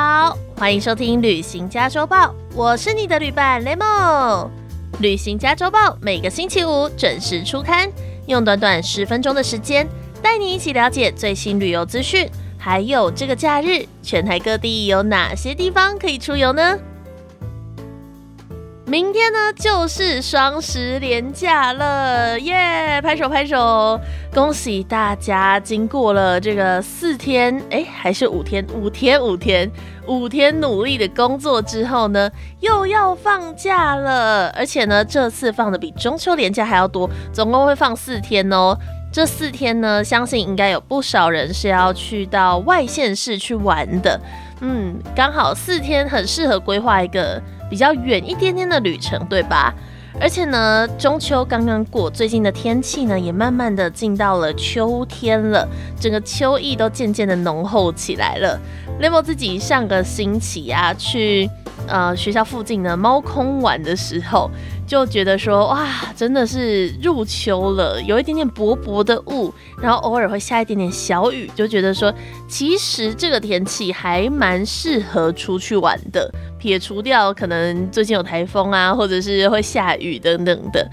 [0.00, 4.46] 好欢迎收听《旅行加周报》，我是你的旅伴 Lemon。
[5.00, 7.90] 《旅行加周报》每个星期五准时出刊，
[8.26, 9.88] 用短短十分钟的时间，
[10.22, 16.78] 带你一起了解最新旅游资讯，还有这个假日全台各地有哪些地方可以出游呢？
[18.88, 23.02] 明天呢就是双十连假了，耶！
[23.02, 24.00] 拍手拍手，
[24.32, 25.60] 恭喜大家！
[25.60, 29.70] 经过了这个四天，哎，还是五天，五天，五天，
[30.06, 34.48] 五天努力的工作之后呢，又要放假了。
[34.56, 38.74] 而且呢，这次放的比中秋连假还要多，总共会放四天哦。
[39.12, 44.18] 这四天呢，相信应该有不少人是要去到外县市去玩的。
[44.62, 47.38] 嗯，刚好四天很适合规划一个。
[47.68, 49.74] 比较远一点点的旅程，对吧？
[50.20, 55.68] 而且呢，中秋刚刚过，最近的天气呢也慢慢的进到了秋天了，
[56.00, 58.60] 整个秋意都渐渐的浓厚起来了。
[59.00, 61.48] Level 自己上个星期啊去。
[61.86, 64.50] 呃，学校附近的猫空玩的时候，
[64.88, 65.86] 就觉得说，哇，
[66.16, 72.12] 真的是入秋了，有一点点薄薄的雾，然后偶尔会下一点点小雨，就觉得说，
[72.48, 80.90] 其实这个天气还蛮适合出去玩的，撇除掉可能最近有台风啊，或者是会下雨等等的。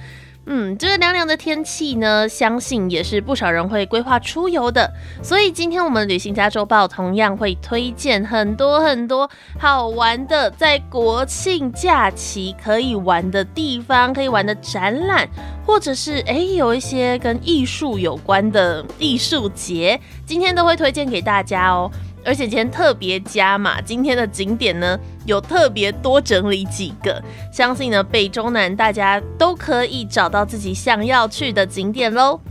[0.48, 4.92] 嗯，这个凉凉的天气呢，相信也是不少人会规划出游的。
[5.24, 9.30] 所以今天我们旅行家周报同样会推荐很多很多
[9.60, 15.28] 好玩的，在国庆假期可以玩的地方，可以玩的展览，
[15.66, 21.90] 或者是哎有一些跟艺术有关的艺术节，今天都会推荐给大家哦。
[22.26, 32.42] 而且今天特别加码，今天的景点呢有特别多整理几个，相信呢北中南大家都可以找到自己想要去的景点喽。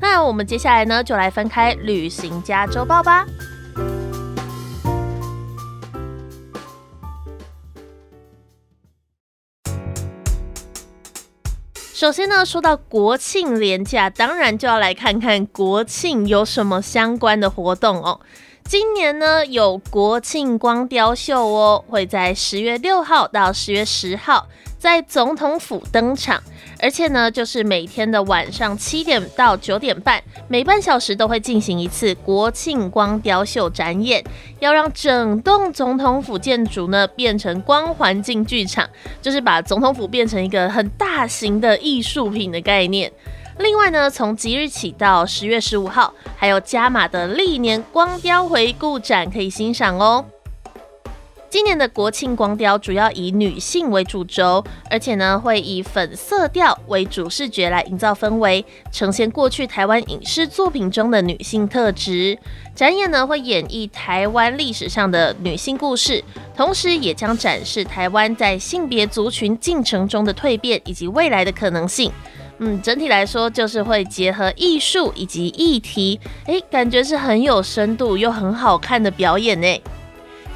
[0.00, 3.26] 那我们接下来呢就来翻开旅行家周报吧。
[11.92, 18.20] 首先呢，说到国庆连假，当然就要来看看国庆有什么相关的活动哦。
[18.68, 24.46] 今年呢有国庆光雕秀哦，会在十月六号到十月十号
[24.76, 26.42] 在总统府登场，
[26.78, 34.22] 而且呢就是每天的晚上七点到九点半，每半小时都会进行一次国庆光雕秀展演，
[34.60, 38.86] 要让整栋总统府建筑呢变成光环境剧场，
[39.22, 43.10] 就是把总统府变成一个很大型的艺术品的概念。
[43.58, 50.24] 另外呢，从即日起到十月十五号，还有加码的历年光雕回顾展可以欣赏哦。
[51.50, 62.38] 今年的国庆光雕主要以女性为主轴，而且呢会以粉色调为主视觉来营造氛围，呈现过去台湾影视作品中的女性特质。
[62.74, 66.22] 展演呢会演绎台湾历史上的女性故事，
[66.54, 72.12] 同时也将展示台湾在性别族群进程中的蜕变以及未来的可能性。
[72.58, 79.82] 嗯，整体来说就是会结合艺术以及议题，诶，感觉是很有深度又很好看的表演呢。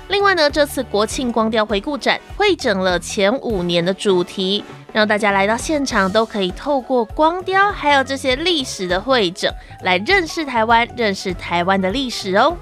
[0.09, 9.51] 另外呢，这次国庆光雕回顾展会整了前五年的主题，让大家来到现场都可以透过光雕还有这些历史的会整，
[9.83, 12.57] 来认识台湾，认识台湾的历史哦。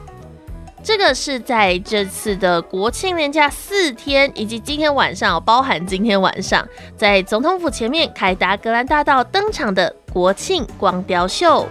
[0.82, 11.68] 这个是在这次的国庆连假四天，以及今天晚上，包含今天晚上，在总统府前面凯达格兰大道登场的国庆光雕秀。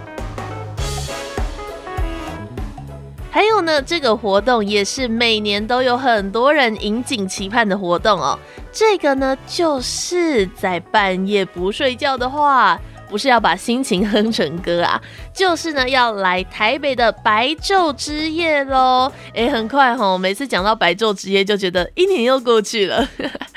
[3.32, 8.38] 还有呢，这个活动也是每年都有很多人引颈期盼的活动哦。
[8.72, 12.80] 这个呢，就是在半夜不睡觉的话。
[13.10, 15.02] 不是要把心情哼成歌啊，
[15.34, 19.10] 就是呢要来台北的白昼之夜喽。
[19.34, 23.08] 哎，很快吼，每次讲到白昼之夜，就觉得一年又过去了。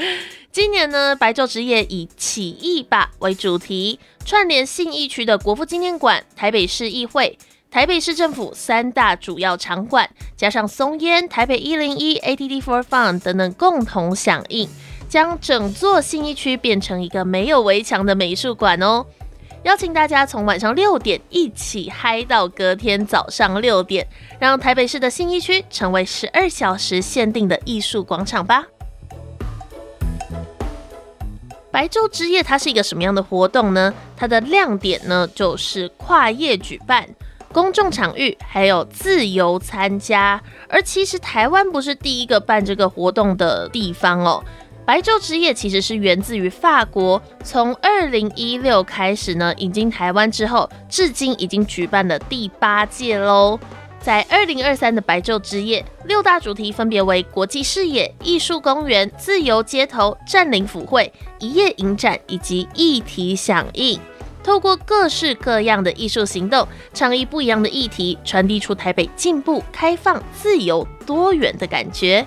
[0.51, 7.37] 今年呢，白昼之夜以起义吧为主题，串联信义区的国父纪念馆、台北市议会、
[7.69, 14.67] 台北市政府三大主要场馆，加上松烟、台北一零一、ATD for Fun 等等共同响应，
[15.09, 19.05] 将整座信义区变成一个没有围墙的美术馆哦。
[19.63, 24.05] 邀请大家从晚上六点一起嗨到隔天早上六点，
[24.37, 28.65] 让台北市的新一区成为十二小时限定的艺术广场吧。
[31.71, 33.93] 白昼之夜它是一个什么样的活动呢？
[34.17, 37.07] 它的亮点呢就是跨业举办、
[37.53, 40.39] 公众场域，还有自由参加。
[40.67, 44.43] 而其实台湾不是第一个办这个活动的地方哦。
[44.85, 53.57] 白昼之夜其实是源自于法国，从二零一六开始呢引进台湾之后，至今已经举办了第八届喽。
[54.01, 63.97] 在二零二三的白昼之夜，六大主题分别为国际视野、艺术公园、自由街头、占领府会、一夜影展以及议题响应。
[64.43, 72.25] 透过各式各样的艺术行动，倡议不一样的议题，传递出台北进步、开放、自由、多元的感觉。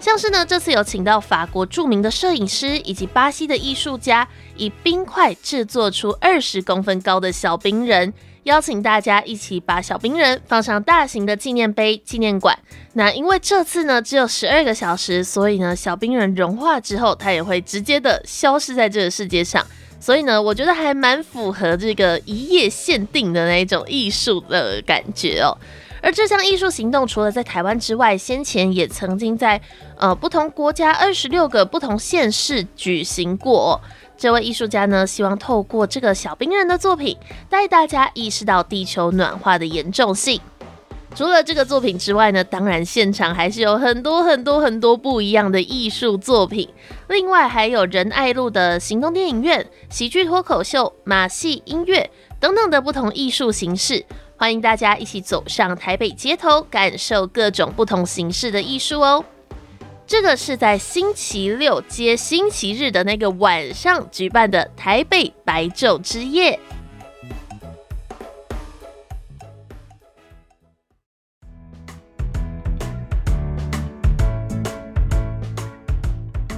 [0.00, 4.26] 像是呢，这次有请到法国著名的摄影师以及巴西的艺术家，
[4.56, 8.12] 以冰块制作出二十公分高的小冰人。
[8.44, 12.58] 邀请大家一起把小冰人放上大型的纪念碑纪念馆。
[12.94, 19.64] 那因为这次呢只有十二个小时，所以呢小冰人融化之后，它也会直接的消失在这个世界上。
[20.00, 25.54] 所以呢，我觉得还蛮符合这个一夜限定的那种艺术的感觉哦。
[26.02, 29.60] 而这项艺术行动除了在台湾之外，先前也曾经在
[29.96, 33.80] 呃不同国家二十六个不同县市举行过。
[34.16, 37.16] 这位艺术家呢，希望透过这个小冰人的作品，
[37.48, 40.40] 带大家意识到地球暖化的严重性。
[41.14, 46.68] 除了这个作品之外呢，当然现场还是有很多很多很多不一样的艺术作品。
[47.08, 52.08] 另外还有仁爱路的行动电影院、喜剧脱口秀、马戏、音乐
[52.38, 54.04] 等等的不同艺术形式，
[54.40, 59.22] 欢迎大家一起走上台北街头，感受各种不同形式的艺术哦。
[60.06, 66.58] 这个是在星期六接星期日的那个晚上举办的台北白昼之夜。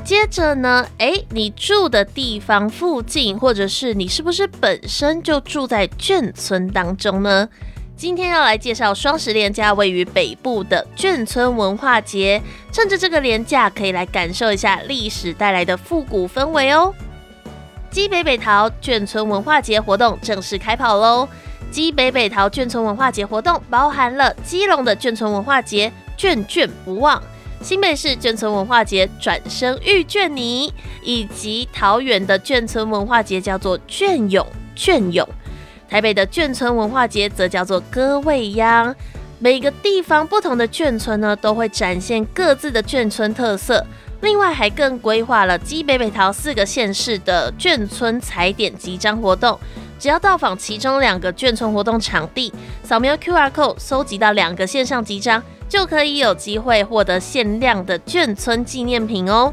[0.04, 7.48] 接着呢，哎，你住的地方附近，或者是你是不是本身就住在眷村当中呢？
[7.96, 12.42] 今天要来介绍双十连假位于北部的眷村文化节，
[12.72, 16.92] 趁着这个连假可以来感受一下历史带来的复古氛围哦。
[17.90, 21.28] 基北北桃眷村文化节活动正式开跑喽！
[21.70, 27.22] 基北北桃眷村文化节活动包含了基隆的眷村文化节眷眷不忘，
[27.60, 30.72] 新北市眷村文化节转身遇眷你，
[31.02, 34.44] 以及桃园的眷村文化节叫做眷勇
[34.76, 35.26] 眷勇。
[35.92, 38.96] 台北的眷村文化节则叫做歌未央，
[39.38, 43.84] 每个地方不同的眷村呢，都会展现各自的眷村特色。
[44.22, 49.60] 另外，还更规划了基北北桃四个县市的眷村踩点集章活动。
[49.98, 52.50] 只要到访其中两个眷村活动场地，
[52.82, 59.52] 扫描 QR code，收集到两个线上集章，就可以有机会获得限量的眷村纪念品哦。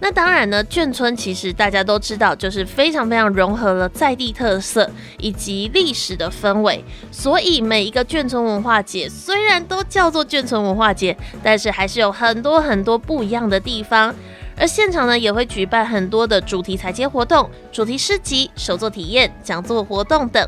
[0.00, 6.84] 那当然呢，眷村其实大家都知道，就是非常非常融合了在地特色以及历史的氛围。
[7.10, 14.14] 所以每一个眷村文化节虽然都叫做眷村文化节，但是还是有很多很多不一样的地方。
[14.56, 20.46] 而现场呢，也会举办很多的主题采接活动、主题诗集、手作体验、讲座活动等。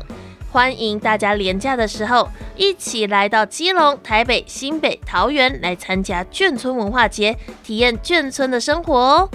[0.51, 9.29] 欢迎大家廉假的时候一起来到基隆、台北、新北、桃园来参加眷村文化节，体验眷村的生活哦。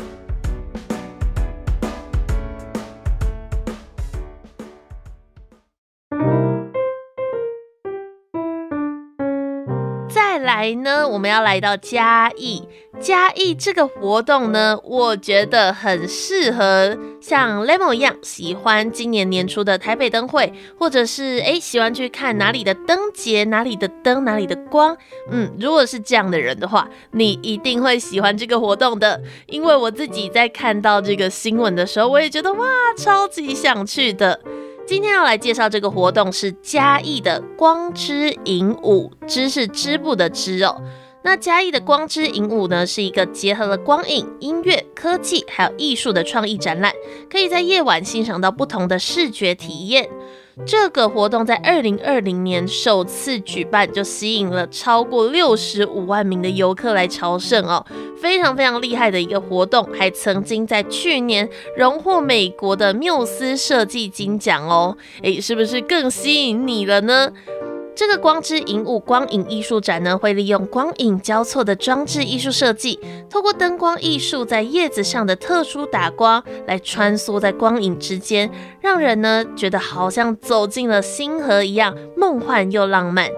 [10.63, 12.63] 来呢，我们要来到嘉义。
[13.01, 24.97] 嘉义这个活动呢，我觉得很适合像 Lemon 一样喜欢今年年初的台北灯会，或者是诶喜欢去看哪里的灯节，哪里的灯，哪里的光。
[25.33, 29.21] 嗯，如果是这样的人的话，你一定会喜欢这个活动的。
[29.47, 32.65] 因为我自己在看到这个新闻的时候，我也觉得哇，
[32.97, 34.39] 超级想去的。
[34.93, 40.82] 今天要来介绍这个活动是嘉义的光之影舞，织是织布的织哦。
[41.22, 46.93] 那嘉义的光之影舞呢，是一个结合了光影、音乐、科技还有艺术的创意展览，
[47.31, 50.11] 可以在夜晚欣赏到不同的视觉体验。
[50.67, 57.85] 这个活动在二零二零年首次举办，就吸引了超过六十五万名的游客来朝圣哦，
[58.21, 67.32] 非常非常厉害的一个活动，还曾经在去年荣获美国的缪斯设计金奖哦，诶，是不是更吸引你了呢？
[67.94, 83.29] 这个光之影舞光影艺术展呢，会利用光影交错的装置艺术设计，透过灯光艺术在叶子上的特殊打光，来穿梭在光影之间，让人呢觉得好像走进了星河一样，梦幻又浪漫。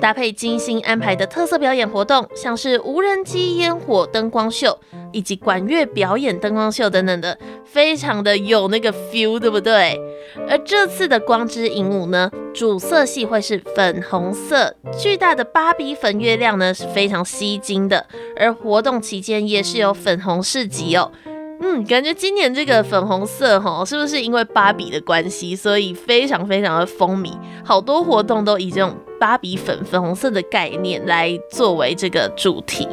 [0.00, 4.76] 搭配精心安排的特色表演活动，像是无人机烟火灯光秀，
[5.14, 9.98] 以及管乐表演灯光秀等等的，非常的有那个 feel，对不对？
[10.48, 18.04] 而这次的光之影舞呢，主色系会是粉红色，巨大的芭比粉月亮呢是非常吸睛的。
[18.36, 21.12] 而活动期间也是有粉红市集哦。
[21.60, 27.32] 嗯，感觉今年这个粉红色哈，是不是因为芭比的关系，所以非常非常的风靡？
[27.64, 28.94] 好多活动都以这种。
[29.20, 32.86] 芭比粉粉红色的概念来作为这个主题。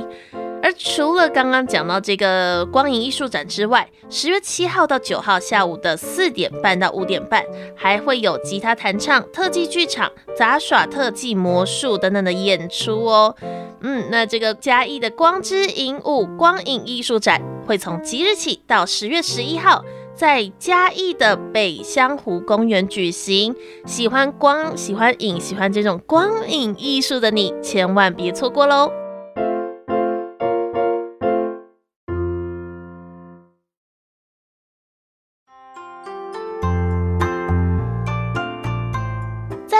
[0.77, 7.43] 除了刚刚讲到这个光影艺术展之外，十月七号到九号下午的四点半到五点半，
[7.75, 13.35] 还会有吉他弹唱、特技剧场、杂耍、特技魔术等等的演出哦。
[13.81, 23.55] 嗯，那这个嘉义的光之影舞光影艺术展会从即日起到十月十一号，在嘉义的北香湖公园举行。
[23.87, 28.91] 喜欢光、喜欢影、喜欢这种光影艺术的你，千万别错过喽！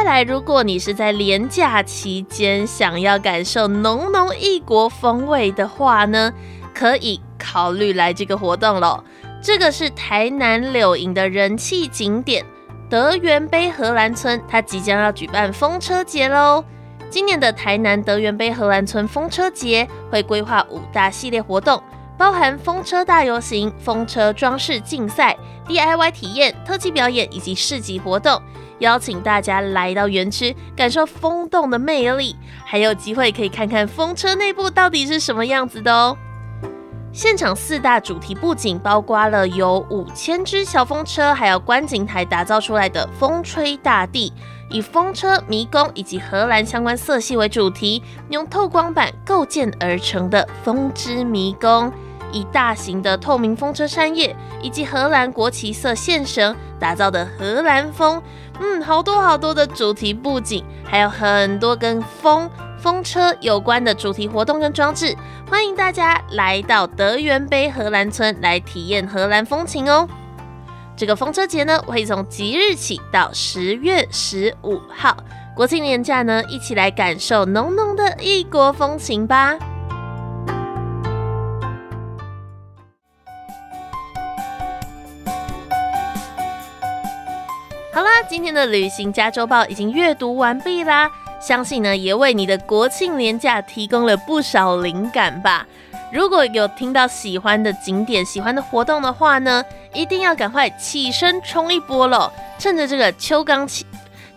[0.01, 6.34] 再来，如果你是在廉假期间想要感受浓浓异国风味的话呢，
[6.74, 9.03] 可以考虑来这个活动喽。
[9.43, 12.43] 这个是台南柳营的人气景点
[12.89, 16.65] 德源杯荷兰村，它即将要举办风车节喽。
[17.12, 21.79] 今年的台南德源杯荷兰村风车节会规划五大系列活动，
[22.17, 28.41] 包含风车大游行、风车装饰竞赛、DIY 体验、特技表演以及市集活动。
[28.81, 32.35] 邀请大家来到园区，感受风洞的魅力，
[32.65, 36.17] 还有机会可以看看风车内部到底是什么样子的哦。
[37.13, 44.31] 现场四大主题布景包括了由五千只小风车，还有观景台打造出来的风吹大地，
[44.69, 51.91] 以风车、迷宫以及荷兰相关色系为主题，用透光板构建而成的风之迷宫。
[52.31, 58.21] 以大型的透明风车扇叶以及荷兰国旗色线绳打造的荷兰风，
[58.59, 65.15] 嗯，好多好多的主题布景，还有很多跟风风车有关的主题活动跟装置，
[65.50, 70.07] 欢迎大家来到德源杯荷兰村来体验荷兰风情哦。
[70.95, 75.15] 这个风车节呢，会从即日起到十月十五号，
[75.55, 79.57] 国庆年假呢，一起来感受浓浓的异国风情吧。
[88.31, 91.11] 今天的旅行加州报已经阅读完毕啦，
[91.41, 95.67] 相信呢也为你的国庆年假提供了不少灵感吧。
[96.13, 99.61] 如果有听到喜欢的景点、喜欢的活动的话呢，
[99.93, 102.31] 一定要赶快起身冲一波喽！
[102.57, 103.85] 趁着这个秋高气，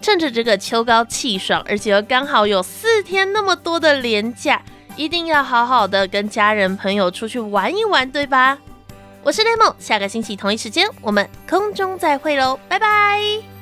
[0.02, 4.60] 趁着这个秋高气爽，而且又刚好有四天那么多的连假，
[4.96, 8.58] 一定要好好的跟家人朋友出去玩一玩，对吧？
[9.22, 13.53] 我是雷梦，下个星期同一时间我们空中再会喽，拜拜。